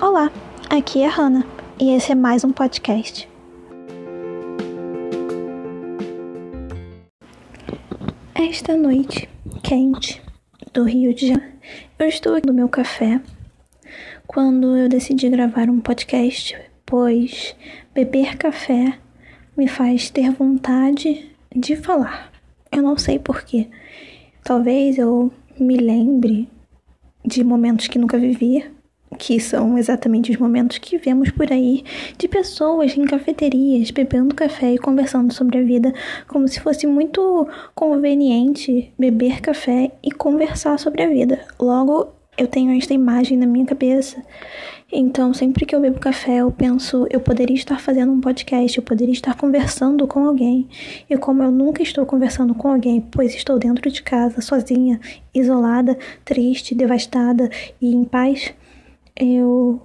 [0.00, 0.30] Olá,
[0.70, 1.44] aqui é a Hannah
[1.76, 3.28] e esse é mais um podcast.
[8.32, 9.28] Esta noite
[9.60, 10.22] quente
[10.72, 11.52] do Rio de Janeiro,
[11.98, 13.20] eu estou aqui no meu café
[14.24, 16.56] quando eu decidi gravar um podcast,
[16.86, 17.56] pois
[17.92, 18.96] beber café
[19.56, 22.30] me faz ter vontade de falar.
[22.70, 23.68] Eu não sei porquê.
[24.44, 26.48] Talvez eu me lembre
[27.26, 28.77] de momentos que nunca vivi,
[29.16, 31.84] que são exatamente os momentos que vemos por aí
[32.18, 35.92] de pessoas em cafeterias bebendo café e conversando sobre a vida,
[36.26, 41.40] como se fosse muito conveniente beber café e conversar sobre a vida.
[41.58, 44.22] Logo, eu tenho esta imagem na minha cabeça.
[44.90, 48.82] Então, sempre que eu bebo café, eu penso, eu poderia estar fazendo um podcast, eu
[48.82, 50.66] poderia estar conversando com alguém.
[51.10, 54.98] E como eu nunca estou conversando com alguém, pois estou dentro de casa, sozinha,
[55.34, 57.50] isolada, triste, devastada
[57.82, 58.54] e em paz,
[59.18, 59.82] eu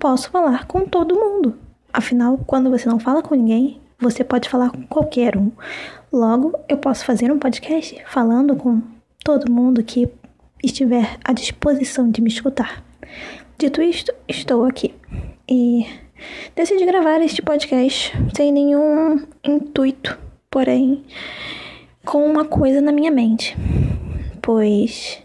[0.00, 1.58] posso falar com todo mundo.
[1.92, 5.52] Afinal, quando você não fala com ninguém, você pode falar com qualquer um.
[6.12, 8.82] Logo, eu posso fazer um podcast falando com
[9.22, 10.08] todo mundo que
[10.64, 12.82] estiver à disposição de me escutar.
[13.58, 14.94] Dito isto, estou aqui
[15.48, 15.86] e
[16.56, 20.18] decidi gravar este podcast sem nenhum intuito,
[20.50, 21.04] porém
[22.04, 23.56] com uma coisa na minha mente,
[24.40, 25.22] pois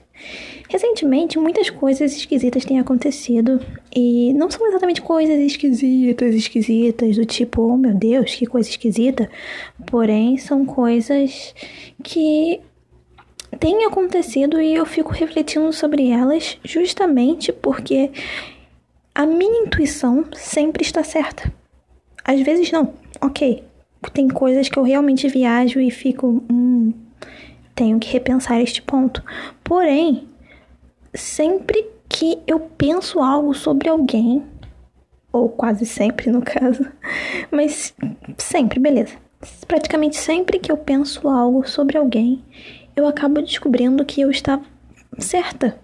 [0.70, 3.60] Recentemente, muitas coisas esquisitas têm acontecido
[3.96, 9.30] e não são exatamente coisas esquisitas, esquisitas, do tipo, oh meu Deus, que coisa esquisita,
[9.86, 11.56] porém são coisas
[12.04, 12.60] que
[13.60, 18.12] têm acontecido e eu fico refletindo sobre elas justamente porque
[19.16, 21.52] a minha intuição sempre está certa.
[22.26, 23.64] Às vezes não, ok.
[24.14, 26.94] Tem coisas que eu realmente viajo e fico, hum,
[27.74, 29.24] tenho que repensar este ponto.
[29.64, 30.28] Porém,
[31.14, 34.44] sempre que eu penso algo sobre alguém,
[35.32, 36.86] ou quase sempre no caso,
[37.52, 37.94] mas
[38.38, 39.16] sempre, beleza.
[39.68, 42.44] Praticamente sempre que eu penso algo sobre alguém,
[42.96, 44.64] eu acabo descobrindo que eu estava
[45.20, 45.80] certa.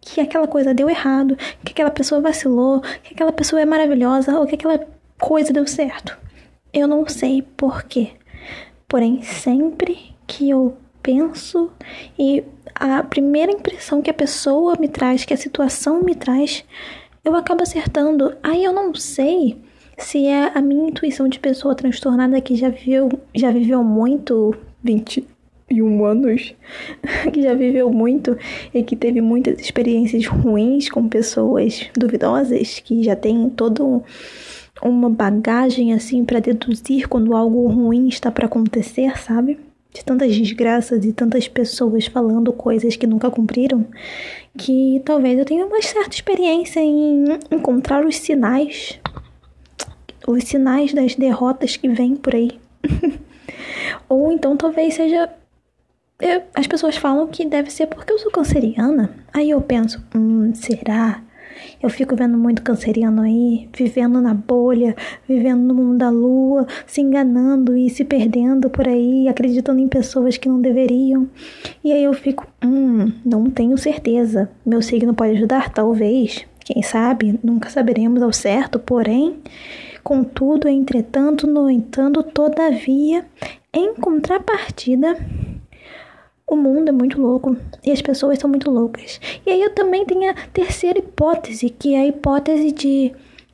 [0.00, 4.46] Que aquela coisa deu errado, que aquela pessoa vacilou, que aquela pessoa é maravilhosa ou
[4.46, 4.84] que aquela
[5.18, 6.18] coisa deu certo.
[6.72, 8.12] Eu não sei porquê.
[8.88, 11.70] Porém, sempre que eu penso
[12.18, 16.64] e a primeira impressão que a pessoa me traz, que a situação me traz,
[17.24, 18.34] eu acabo acertando.
[18.42, 19.56] Aí eu não sei
[19.98, 26.04] se é a minha intuição de pessoa transtornada que já viveu, já viveu muito, 21
[26.04, 26.54] anos,
[27.32, 28.36] que já viveu muito
[28.74, 34.02] e que teve muitas experiências ruins com pessoas duvidosas, que já tem todo
[34.82, 39.58] uma bagagem assim para deduzir quando algo ruim está para acontecer, sabe?
[39.92, 43.86] De tantas desgraças e tantas pessoas falando coisas que nunca cumpriram,
[44.56, 48.98] que talvez eu tenha uma certa experiência em encontrar os sinais,
[50.26, 52.58] os sinais das derrotas que vêm por aí.
[54.08, 55.30] Ou então talvez seja.
[56.20, 59.14] Eu, as pessoas falam que deve ser porque eu sou canceriana.
[59.32, 61.20] Aí eu penso, hum, será?
[61.82, 64.94] Eu fico vendo muito canceriano aí, vivendo na bolha,
[65.28, 70.36] vivendo no mundo da lua, se enganando e se perdendo por aí, acreditando em pessoas
[70.36, 71.28] que não deveriam.
[71.82, 74.50] E aí eu fico, hum, não tenho certeza.
[74.64, 75.70] Meu signo pode ajudar?
[75.70, 76.44] Talvez.
[76.64, 77.38] Quem sabe?
[77.42, 79.36] Nunca saberemos ao certo, porém.
[80.02, 83.24] Contudo, entretanto, no entanto, todavia,
[83.72, 85.16] em contrapartida,
[86.54, 89.20] o mundo é muito louco e as pessoas são muito loucas.
[89.46, 93.12] E aí eu também tenho a terceira hipótese, que é a hipótese de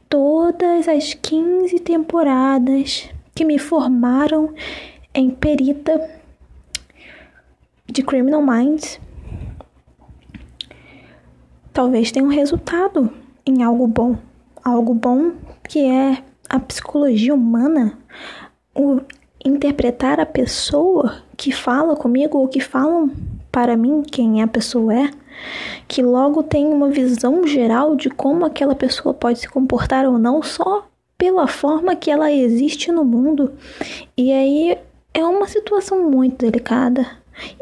[0.09, 4.53] todas as 15 temporadas que me formaram
[5.15, 6.11] em perita
[7.87, 9.01] de Criminal Minds
[11.79, 13.09] talvez tenha um resultado
[13.47, 14.19] em algo bom.
[14.65, 15.35] Algo bom
[15.69, 17.97] que é a psicologia humana,
[18.75, 19.01] o
[19.49, 23.11] interpretar a pessoa que fala comigo ou que falam
[23.51, 25.11] para mim quem a pessoa é,
[25.87, 30.43] que logo tem uma visão geral de como aquela pessoa pode se comportar ou não
[30.43, 30.87] só
[31.17, 33.53] pela forma que ela existe no mundo.
[34.17, 34.79] E aí
[35.13, 37.07] é uma situação muito delicada.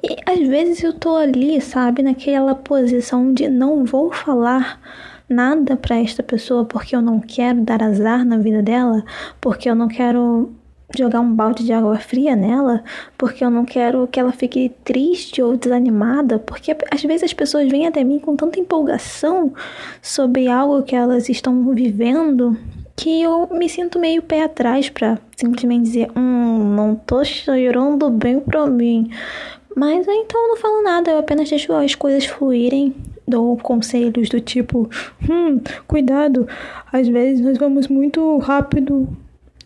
[0.02, 4.80] E às vezes eu tô ali, sabe, naquela posição de não vou falar
[5.28, 9.04] nada para esta pessoa porque eu não quero dar azar na vida dela,
[9.40, 10.52] porque eu não quero
[10.94, 12.82] jogar um balde de água fria nela,
[13.16, 17.68] porque eu não quero que ela fique triste ou desanimada, porque às vezes as pessoas
[17.70, 19.52] vêm até mim com tanta empolgação
[20.00, 22.56] sobre algo que elas estão vivendo
[22.94, 28.40] que eu me sinto meio pé atrás para simplesmente dizer, hum, não tô chorando bem
[28.40, 29.10] pra mim.
[29.76, 32.94] Mas então eu não falo nada, eu apenas deixo as coisas fluírem
[33.26, 34.88] dou conselhos do tipo:
[35.28, 36.48] hum, cuidado,
[36.92, 39.08] às vezes nós vamos muito rápido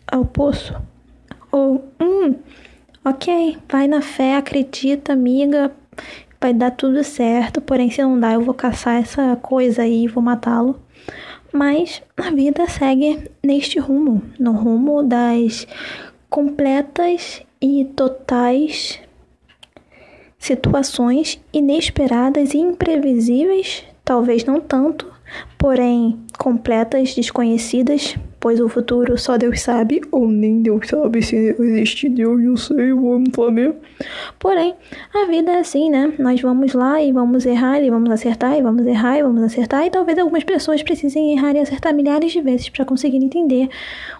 [0.07, 0.75] ao poço.
[1.51, 2.35] Ou, hum,
[3.03, 5.71] ok, vai na fé, acredita, amiga,
[6.39, 10.07] vai dar tudo certo, porém se não dá, eu vou caçar essa coisa aí e
[10.07, 10.79] vou matá-lo.
[11.51, 15.67] Mas a vida segue neste rumo, no rumo das
[16.29, 18.99] completas e totais
[20.39, 25.11] situações inesperadas e imprevisíveis, talvez não tanto,
[25.57, 32.09] porém completas, desconhecidas, pois o futuro só Deus sabe, ou nem Deus sabe se existe
[32.09, 33.75] Deus, não sei, vamos saber.
[34.39, 34.73] Porém,
[35.13, 36.11] a vida é assim, né?
[36.17, 39.85] Nós vamos lá e vamos errar e vamos acertar e vamos errar e vamos acertar,
[39.85, 43.69] e talvez algumas pessoas precisem errar e acertar milhares de vezes para conseguir entender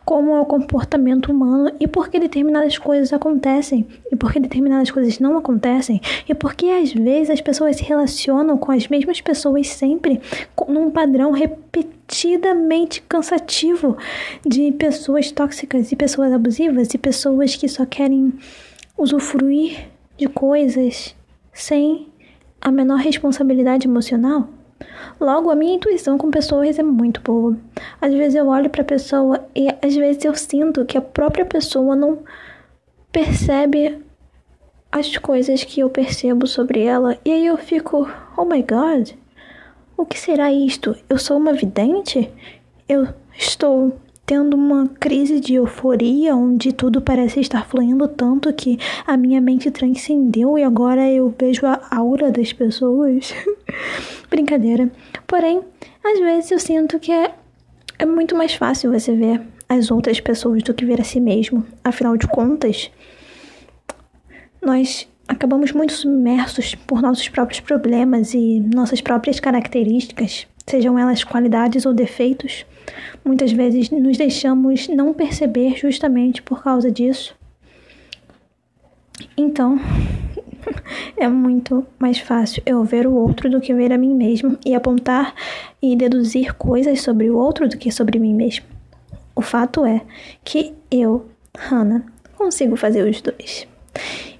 [0.06, 4.92] como é o comportamento humano e por que determinadas coisas acontecem e por que determinadas
[4.92, 9.20] coisas não acontecem e por que às vezes as pessoas se relacionam com as mesmas
[9.20, 10.22] pessoas sempre
[10.68, 13.98] num padrão repetido repetidamente cansativo
[14.46, 18.34] de pessoas tóxicas e pessoas abusivas e pessoas que só querem
[18.98, 19.88] usufruir
[20.18, 21.16] de coisas
[21.54, 22.10] sem
[22.60, 24.48] a menor responsabilidade emocional.
[25.20, 27.56] Logo, a minha intuição com pessoas é muito boa.
[28.00, 31.46] Às vezes eu olho para a pessoa e às vezes eu sinto que a própria
[31.46, 32.20] pessoa não
[33.12, 34.00] percebe
[34.92, 39.12] as coisas que eu percebo sobre ela e aí eu fico, oh my god,
[39.98, 40.96] o que será isto?
[41.10, 42.30] Eu sou uma vidente?
[42.88, 43.08] Eu
[43.38, 49.42] estou tendo uma crise de euforia onde tudo parece estar fluindo tanto que a minha
[49.42, 53.34] mente transcendeu e agora eu vejo a aura das pessoas.
[54.30, 54.90] Brincadeira.
[55.28, 55.62] Porém,
[56.04, 57.34] às vezes eu sinto que é,
[58.00, 61.66] é muito mais fácil você ver as outras pessoas do que ver a si mesmo.
[61.84, 62.90] Afinal de contas,
[64.62, 71.86] nós acabamos muito submersos por nossos próprios problemas e nossas próprias características, sejam elas qualidades
[71.86, 72.66] ou defeitos.
[73.24, 77.34] Muitas vezes nos deixamos não perceber justamente por causa disso.
[79.38, 79.80] Então,
[81.16, 84.76] é muito mais fácil eu ver o outro do que ver a mim mesmo e
[84.76, 85.34] apontar
[85.82, 88.66] e deduzir coisas sobre o outro do que sobre mim mesmo.
[89.34, 90.02] O fato é
[90.44, 91.26] que eu,
[91.58, 92.04] Hannah,
[92.36, 93.66] consigo fazer os dois.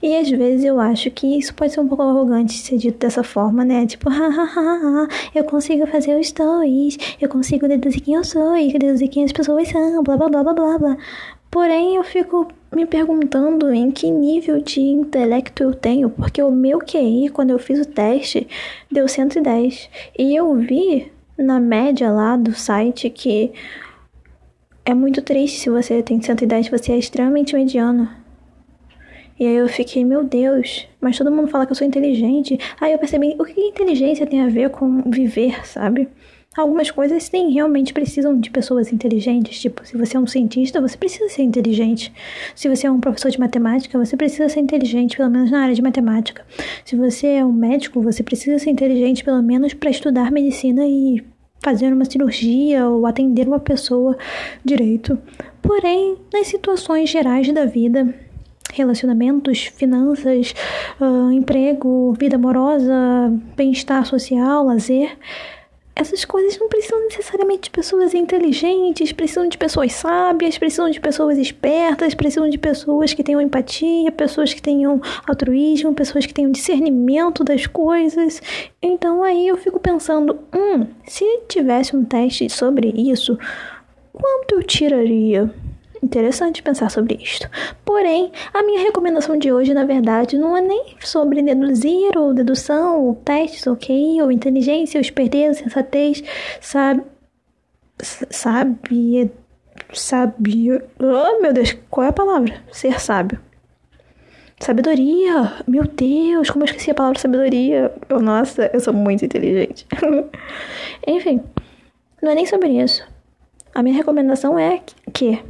[0.02, 3.24] E às vezes eu acho que isso pode ser um pouco arrogante ser dito dessa
[3.24, 3.86] forma, né?
[3.86, 9.10] Tipo, hahaha, eu consigo fazer os dois, eu consigo deduzir quem eu sou e deduzir
[9.10, 10.98] quem as pessoas são, blá blá blá blá blá blá.
[11.52, 16.80] Porém, eu fico me perguntando em que nível de intelecto eu tenho, porque o meu
[16.80, 18.48] QI, quando eu fiz o teste,
[18.90, 19.90] deu 110.
[20.18, 23.52] E eu vi na média lá do site que
[24.86, 28.21] é muito triste se você tem 110, você é extremamente mediano.
[29.42, 32.60] E aí eu fiquei, meu Deus, mas todo mundo fala que eu sou inteligente.
[32.80, 36.08] Aí eu percebi, o que inteligência tem a ver com viver, sabe?
[36.56, 39.60] Algumas coisas sim, realmente precisam de pessoas inteligentes.
[39.60, 42.14] Tipo, se você é um cientista, você precisa ser inteligente.
[42.54, 45.74] Se você é um professor de matemática, você precisa ser inteligente, pelo menos na área
[45.74, 46.46] de matemática.
[46.86, 51.20] Se você é um médico, você precisa ser inteligente, pelo menos para estudar medicina e
[51.64, 54.16] fazer uma cirurgia ou atender uma pessoa
[54.64, 55.18] direito.
[55.64, 58.14] Porém, nas situações gerais da vida,
[58.74, 60.54] relacionamentos, finanças,
[61.00, 62.94] uh, emprego, vida amorosa,
[63.56, 65.18] bem-estar social, lazer.
[65.94, 71.38] Essas coisas não precisam necessariamente de pessoas inteligentes, precisam de pessoas sábias, precisam de pessoas
[71.38, 77.44] espertas, precisam de pessoas que tenham empatia, pessoas que tenham altruísmo, pessoas que tenham discernimento
[77.44, 78.42] das coisas.
[78.82, 83.38] Então aí eu fico pensando, hum, se tivesse um teste sobre isso,
[84.14, 85.54] quanto eu tiraria?
[86.04, 87.48] Interessante pensar sobre isto.
[87.86, 93.06] Porém, a minha recomendação de hoje, na verdade, não é nem sobre deduzir ou dedução,
[93.06, 96.24] ou testes, ok, ou inteligência, ou esperteza, sensatez,
[96.60, 97.04] sabe.
[99.94, 100.72] Sabe.
[101.00, 102.56] Oh, meu Deus, qual é a palavra?
[102.72, 103.40] Ser sábio.
[104.60, 105.54] Sabedoria!
[105.68, 107.94] Meu Deus, como eu esqueci a palavra sabedoria.
[108.10, 109.88] Oh, nossa, eu sou muito inteligente.
[111.08, 111.42] Enfim,
[112.22, 113.04] não é nem sobre isso.
[113.74, 114.82] A minha recomendação é
[115.14, 115.44] que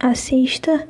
[0.00, 0.86] assista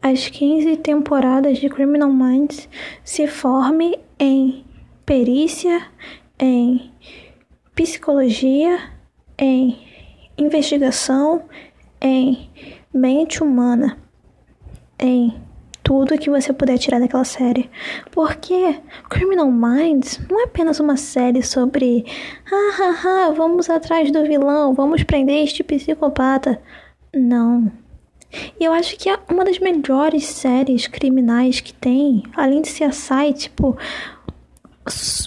[0.00, 2.68] às 15 temporadas de Criminal Minds,
[3.04, 4.64] se forme em
[5.04, 5.86] perícia,
[6.38, 6.90] em
[7.74, 8.78] psicologia,
[9.38, 9.78] em
[10.36, 11.44] investigação,
[12.00, 12.50] em
[12.92, 13.98] mente humana,
[14.98, 15.34] em
[15.82, 17.70] tudo que você puder tirar daquela série.
[18.10, 18.80] Porque
[19.10, 22.04] Criminal Minds não é apenas uma série sobre
[22.50, 26.60] ah, ah, ah, vamos atrás do vilão, vamos prender este psicopata.
[27.14, 27.70] Não.
[28.58, 33.48] E eu acho que é uma das melhores séries criminais que tem, além de site,
[33.48, 33.76] tipo,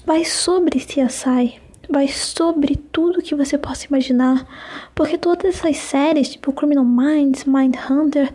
[0.05, 1.59] vai sobre CSI,
[1.89, 4.45] vai sobre tudo que você possa imaginar,
[4.93, 8.31] porque todas essas séries, tipo Criminal Minds, Mindhunter,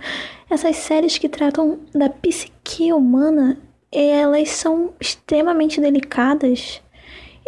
[0.50, 3.58] essas séries que tratam da psique humana,
[3.90, 6.80] elas são extremamente delicadas.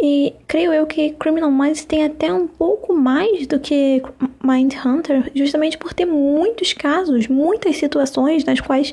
[0.01, 4.03] E creio eu que Criminal Minds tem até um pouco mais do que
[4.43, 8.93] Mindhunter, justamente por ter muitos casos, muitas situações nas quais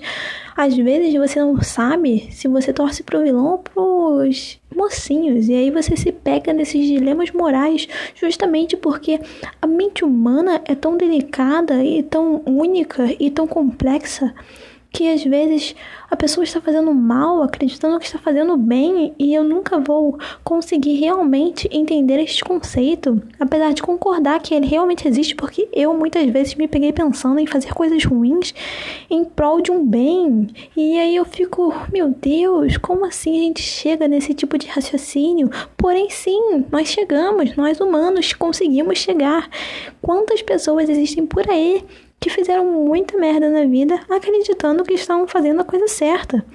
[0.55, 5.49] às vezes você não sabe se você torce pro vilão ou pros mocinhos.
[5.49, 9.19] E aí você se pega nesses dilemas morais, justamente porque
[9.61, 14.33] a mente humana é tão delicada e tão única e tão complexa
[14.91, 15.73] que às vezes
[16.09, 20.99] a pessoa está fazendo mal, acreditando que está fazendo bem, e eu nunca vou conseguir
[20.99, 26.55] realmente entender este conceito, apesar de concordar que ele realmente existe, porque eu muitas vezes
[26.55, 28.53] me peguei pensando em fazer coisas ruins
[29.09, 30.49] em prol de um bem.
[30.75, 35.49] E aí eu fico, meu Deus, como assim a gente chega nesse tipo de raciocínio?
[35.77, 39.49] Porém, sim, nós chegamos, nós humanos conseguimos chegar.
[40.01, 41.85] Quantas pessoas existem por aí
[42.21, 46.45] que fizeram muita merda na vida acreditando que estavam fazendo a coisa certa.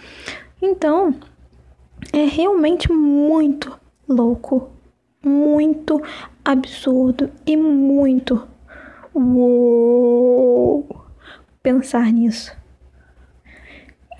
[0.63, 1.13] Então,
[2.13, 3.77] é realmente muito
[4.09, 4.71] louco,
[5.25, 6.01] muito
[6.45, 8.47] absurdo e muito
[9.13, 10.87] uou,
[11.61, 12.57] pensar nisso.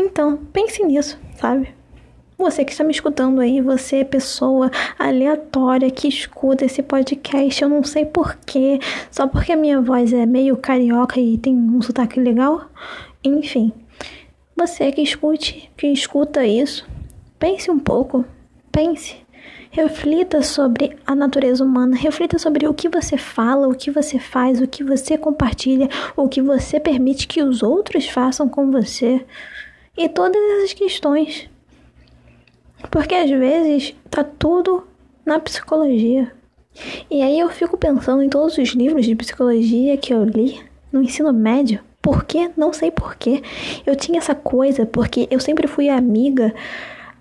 [0.01, 1.76] Então, pense nisso, sabe?
[2.39, 7.83] Você que está me escutando aí, você pessoa aleatória que escuta esse podcast, eu não
[7.83, 8.79] sei porquê,
[9.11, 12.71] só porque a minha voz é meio carioca e tem um sotaque legal.
[13.25, 13.73] Enfim,
[14.55, 16.87] você que escute, que escuta isso,
[17.39, 18.23] pense um pouco,
[18.71, 19.17] pense.
[19.71, 24.61] Reflita sobre a natureza humana, reflita sobre o que você fala, o que você faz,
[24.61, 29.25] o que você compartilha, o que você permite que os outros façam com você.
[29.97, 31.49] E todas essas questões
[32.91, 34.87] porque às vezes tá tudo
[35.25, 36.33] na psicologia.
[37.11, 40.61] E aí eu fico pensando em todos os livros de psicologia que eu li
[40.93, 41.81] no ensino médio.
[42.01, 42.51] Por quê?
[42.57, 43.43] Não sei por quê.
[43.85, 46.55] Eu tinha essa coisa porque eu sempre fui amiga,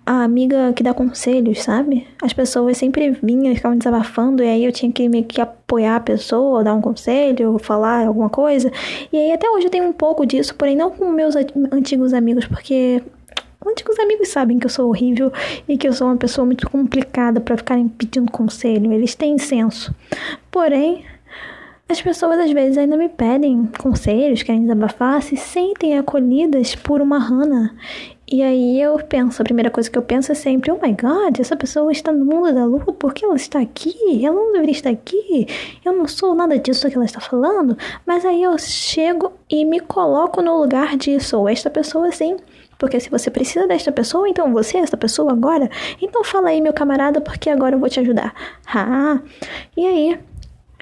[0.06, 2.06] a amiga que dá conselhos, sabe?
[2.22, 6.00] As pessoas sempre vinham ficavam desabafando e aí eu tinha que meio que apoiar a
[6.00, 8.72] pessoa, dar um conselho, falar alguma coisa.
[9.12, 11.36] E aí até hoje eu tenho um pouco disso, porém não com meus
[11.72, 13.02] antigos amigos, porque
[13.66, 15.32] Antigos amigos sabem que eu sou horrível
[15.68, 18.94] e que eu sou uma pessoa muito complicada para ficarem pedindo conselho.
[18.94, 19.94] Eles têm senso.
[20.52, 21.04] Porém,
[21.90, 27.20] as pessoas às vezes ainda me pedem conselhos, querem desabafar, se sentem acolhidas por uma
[27.20, 27.76] Hannah.
[28.28, 31.40] E aí eu penso, a primeira coisa que eu penso é sempre, oh my god,
[31.40, 33.96] essa pessoa está no mundo da lua, por que ela está aqui?
[34.26, 35.48] Ela não deveria estar aqui.
[35.86, 37.78] Eu não sou nada disso que ela está falando.
[38.04, 42.38] Mas aí eu chego e me coloco no lugar de sou esta pessoa assim
[42.78, 45.70] porque se você precisa desta pessoa, então você é esta pessoa agora?
[46.02, 48.34] Então fala aí, meu camarada, porque agora eu vou te ajudar.
[48.68, 49.20] Ah,
[49.76, 50.20] e aí?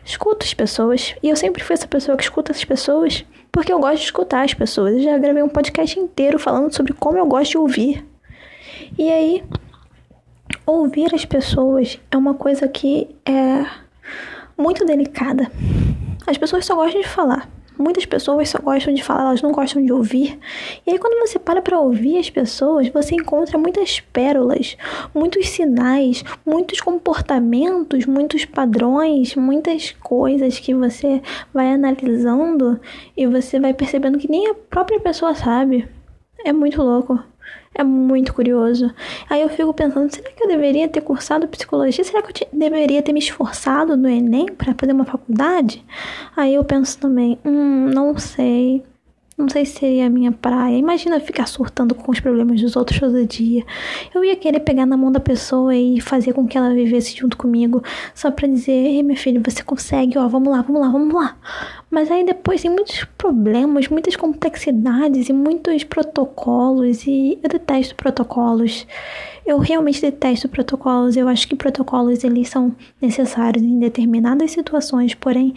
[0.05, 1.15] Escuta as pessoas.
[1.23, 4.43] E eu sempre fui essa pessoa que escuta as pessoas, porque eu gosto de escutar
[4.43, 4.93] as pessoas.
[4.93, 8.05] Eu já gravei um podcast inteiro falando sobre como eu gosto de ouvir.
[8.97, 9.43] E aí,
[10.65, 13.65] ouvir as pessoas é uma coisa que é
[14.57, 15.51] muito delicada.
[16.27, 17.49] As pessoas só gostam de falar.
[17.77, 20.39] Muitas pessoas só gostam de falar, elas não gostam de ouvir.
[20.85, 24.77] E aí, quando você para para ouvir as pessoas, você encontra muitas pérolas,
[25.13, 31.21] muitos sinais, muitos comportamentos, muitos padrões, muitas coisas que você
[31.53, 32.79] vai analisando
[33.17, 35.87] e você vai percebendo que nem a própria pessoa sabe.
[36.45, 37.32] É muito louco.
[37.75, 38.93] É muito curioso.
[39.29, 42.03] Aí eu fico pensando, será que eu deveria ter cursado psicologia?
[42.03, 45.83] Será que eu deveria ter me esforçado no Enem para fazer uma faculdade?
[46.35, 48.83] Aí eu penso também, hum, não sei.
[49.43, 50.77] Não sei se seria a minha praia.
[50.77, 53.65] Imagina ficar surtando com os problemas dos outros todo dia.
[54.15, 57.35] Eu ia querer pegar na mão da pessoa e fazer com que ela vivesse junto
[57.35, 57.83] comigo,
[58.15, 61.37] só pra dizer: Ei, meu filho, você consegue, ó, vamos lá, vamos lá, vamos lá.
[61.91, 68.87] Mas aí depois tem muitos problemas, muitas complexidades e muitos protocolos, e eu detesto protocolos.
[69.45, 71.17] Eu realmente detesto protocolos.
[71.17, 75.53] Eu acho que protocolos eles são necessários em determinadas situações, porém,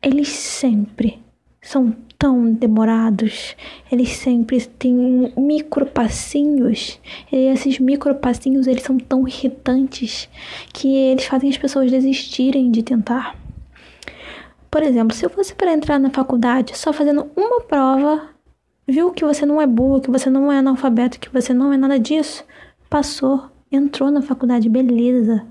[0.00, 1.18] eles sempre
[1.60, 3.56] são tão demorados,
[3.90, 10.28] eles sempre têm micro passinhos, e esses micro passinhos eles são tão irritantes
[10.72, 13.36] que eles fazem as pessoas desistirem de tentar.
[14.70, 18.28] Por exemplo, se fosse para entrar na faculdade só fazendo uma prova,
[18.86, 21.76] viu que você não é burro, que você não é analfabeto, que você não é
[21.76, 22.44] nada disso,
[22.90, 25.46] passou, entrou na faculdade, beleza.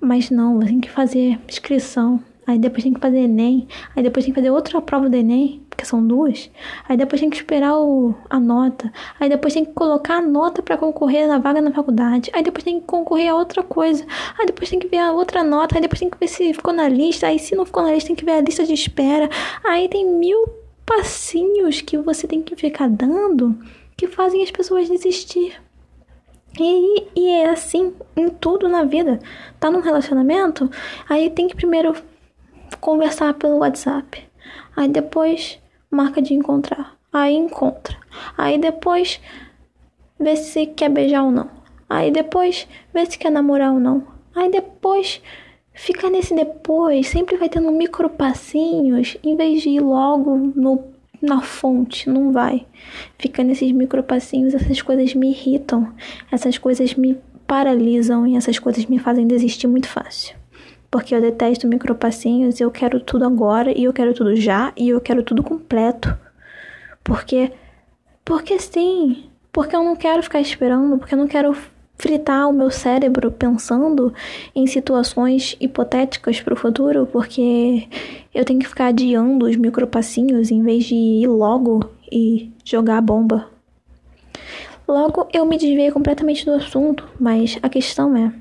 [0.00, 4.24] Mas não, você tem que fazer inscrição, aí depois tem que fazer Enem, aí depois
[4.24, 5.62] tem que fazer outra prova do Enem.
[5.68, 6.50] porque são duas.
[6.88, 8.92] Aí depois tem que esperar o, a nota.
[9.20, 12.30] Aí depois tem que colocar a nota para concorrer na vaga na faculdade.
[12.32, 14.04] Aí depois tem que concorrer a outra coisa.
[14.38, 15.76] Aí depois tem que ver a outra nota.
[15.76, 17.26] Aí depois tem que ver se ficou na lista.
[17.26, 19.28] Aí se não ficou na lista, tem que ver a lista de espera.
[19.64, 20.38] Aí tem mil
[20.86, 23.58] passinhos que você tem que ficar dando
[23.96, 25.60] que fazem as pessoas desistir.
[26.58, 29.18] E, e é assim em tudo na vida.
[29.58, 30.70] Tá num relacionamento,
[31.08, 31.94] aí tem que primeiro
[32.86, 34.22] conversar pelo WhatsApp.
[34.76, 35.58] Aí depois
[35.90, 36.96] marca de encontrar.
[37.12, 37.96] Aí encontra.
[38.38, 39.20] Aí depois
[40.20, 41.50] vê se quer beijar ou não.
[41.90, 44.06] Aí depois vê se quer namorar ou não.
[44.36, 45.20] Aí depois
[45.74, 51.40] fica nesse depois, sempre vai tendo micro passinhos, em vez de ir logo no na
[51.40, 52.66] fonte, não vai.
[53.18, 55.92] Fica nesses micropassinhos, essas coisas me irritam,
[56.30, 60.36] essas coisas me paralisam e essas coisas me fazem desistir muito fácil.
[60.96, 64.98] Porque eu detesto micropassinhos, eu quero tudo agora e eu quero tudo já e eu
[64.98, 66.16] quero tudo completo.
[67.04, 67.52] Porque
[68.24, 71.54] porque sim, porque eu não quero ficar esperando, porque eu não quero
[71.98, 74.10] fritar o meu cérebro pensando
[74.54, 77.86] em situações hipotéticas para o futuro, porque
[78.34, 83.02] eu tenho que ficar adiando os micropassinhos em vez de ir logo e jogar a
[83.02, 83.50] bomba.
[84.88, 88.32] Logo, eu me desviei completamente do assunto, mas a questão é: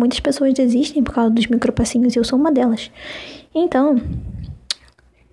[0.00, 2.90] muitas pessoas desistem por causa dos micropassinhos e eu sou uma delas.
[3.54, 4.00] Então,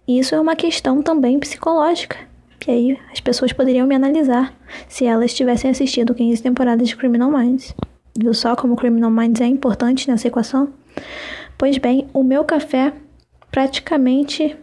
[0.07, 2.17] isso é uma questão também psicológica.
[2.59, 4.53] Que aí as pessoas poderiam me analisar
[4.87, 7.73] se elas tivessem assistido 15 temporadas de Criminal Minds.
[8.17, 10.69] Viu só como Criminal Minds é importante nessa equação?
[11.57, 12.93] Pois bem, o meu café
[13.51, 14.55] praticamente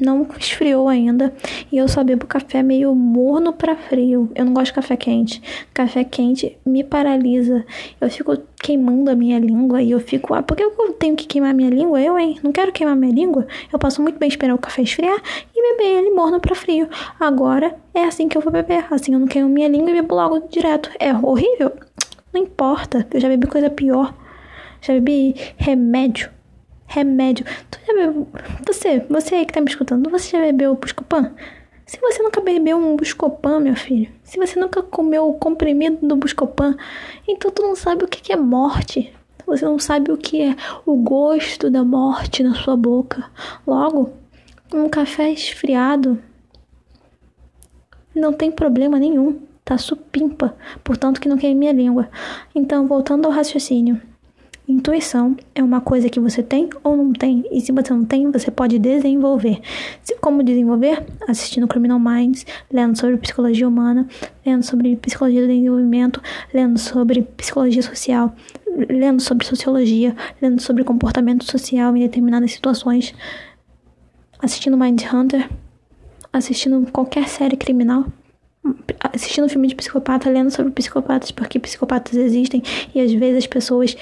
[0.00, 1.32] não esfriou ainda
[1.70, 4.30] e eu só bebo café meio morno para frio.
[4.34, 5.42] Eu não gosto de café quente.
[5.74, 7.64] Café quente me paralisa.
[8.00, 11.26] Eu fico queimando a minha língua e eu fico, ah, por que eu tenho que
[11.26, 12.00] queimar minha língua?
[12.00, 12.38] Eu, hein?
[12.42, 13.46] Não quero queimar minha língua.
[13.72, 15.20] Eu posso muito bem esperar o café esfriar
[15.54, 16.88] e beber ele morno para frio.
[17.18, 18.86] Agora é assim que eu vou beber.
[18.90, 20.90] Assim eu não queimo minha língua e bebo logo direto.
[20.98, 21.72] É horrível?
[22.32, 23.06] Não importa.
[23.12, 24.14] Eu já bebi coisa pior.
[24.80, 26.30] Já bebi remédio
[26.88, 27.44] remédio.
[27.70, 28.26] Tu já bebeu,
[28.66, 31.32] você, você aí que tá me escutando, você já bebeu Buscopan?
[31.86, 36.16] Se você nunca bebeu um Buscopan, meu filho, se você nunca comeu o comprimido do
[36.16, 36.76] Buscopan,
[37.26, 39.12] então tu não sabe o que é morte.
[39.46, 43.30] Você não sabe o que é o gosto da morte na sua boca.
[43.66, 44.12] Logo,
[44.74, 46.22] um café esfriado
[48.14, 49.40] não tem problema nenhum.
[49.64, 52.10] Tá supimpa, portanto que não queime minha língua.
[52.54, 54.00] Então, voltando ao raciocínio.
[54.68, 58.30] Intuição é uma coisa que você tem ou não tem, e se você não tem,
[58.30, 59.62] você pode desenvolver.
[60.20, 61.06] Como desenvolver?
[61.26, 64.06] Assistindo Criminal Minds, lendo sobre psicologia humana,
[64.44, 68.36] lendo sobre psicologia do desenvolvimento, lendo sobre psicologia social,
[68.90, 73.14] lendo sobre sociologia, lendo sobre comportamento social em determinadas situações,
[74.38, 75.48] assistindo Mind Hunter,
[76.30, 78.04] assistindo qualquer série criminal
[79.14, 82.62] assistindo filme de psicopata, lendo sobre psicopatas, porque psicopatas existem
[82.94, 83.96] e às vezes as pessoas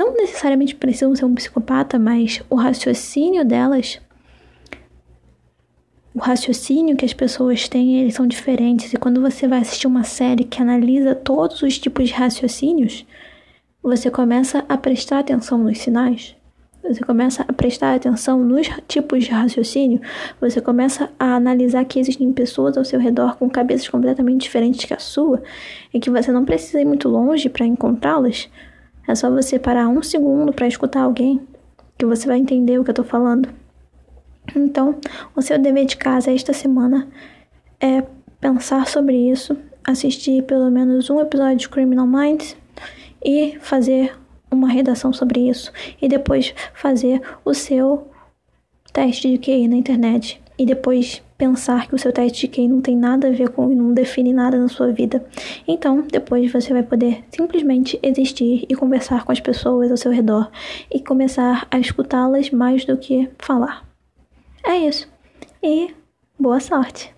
[0.00, 4.00] não necessariamente precisam ser um psicopata, mas o raciocínio delas,
[6.14, 8.94] o raciocínio que as pessoas têm, eles são diferentes.
[8.94, 13.04] E quando você vai assistir uma série que analisa todos os tipos de raciocínios,
[13.82, 16.34] você começa a prestar atenção nos sinais.
[16.82, 20.00] Você começa a prestar atenção nos tipos de raciocínio,
[20.40, 24.94] você começa a analisar que existem pessoas ao seu redor com cabeças completamente diferentes que
[24.94, 25.42] a sua
[25.92, 28.48] e que você não precisa ir muito longe para encontrá-las,
[29.10, 31.40] é só você parar um segundo para escutar alguém
[31.98, 33.48] que você vai entender o que eu tô falando.
[34.54, 34.96] Então,
[35.34, 37.08] o seu dever de casa esta semana
[37.80, 38.02] é
[38.40, 42.56] pensar sobre isso, assistir pelo menos um episódio de Criminal Minds
[43.24, 44.16] e fazer
[44.50, 48.08] uma redação sobre isso e depois fazer o seu
[48.92, 52.82] teste de QI na internet e depois pensar que o seu teste de QI não
[52.82, 55.24] tem nada a ver com e não define nada na sua vida.
[55.66, 60.50] Então, depois você vai poder simplesmente existir e conversar com as pessoas ao seu redor
[60.92, 63.88] e começar a escutá-las mais do que falar.
[64.62, 65.08] É isso.
[65.62, 65.94] E
[66.38, 67.10] boa sorte.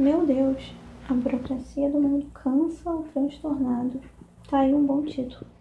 [0.00, 0.72] Meu Deus,
[1.06, 4.00] a burocracia do mundo cansa o transtornado.
[4.48, 5.57] Tá aí um bom título.